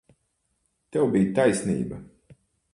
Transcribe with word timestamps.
Tev 0.95 1.13
bija 1.17 1.37
taisnība. 1.41 2.03